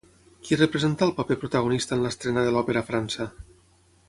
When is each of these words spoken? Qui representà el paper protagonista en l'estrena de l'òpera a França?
Qui 0.47 0.57
representà 0.61 1.05
el 1.09 1.13
paper 1.19 1.37
protagonista 1.43 1.95
en 1.99 2.03
l'estrena 2.07 2.49
de 2.49 2.57
l'òpera 2.57 2.87
a 2.87 2.91
França? 2.93 3.33